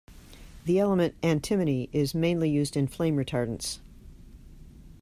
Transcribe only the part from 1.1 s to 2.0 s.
antimony